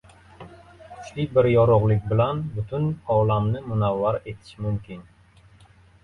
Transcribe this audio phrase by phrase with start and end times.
[0.91, 5.05] Kuchli bir yorug‘lik bilan butun olamni munavvar etish mumkin.